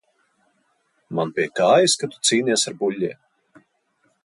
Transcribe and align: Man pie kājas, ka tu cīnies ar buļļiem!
Man 1.19 1.33
pie 1.35 1.45
kājas, 1.59 1.95
ka 2.03 2.11
tu 2.15 2.23
cīnies 2.31 2.67
ar 2.73 2.79
buļļiem! 2.83 3.63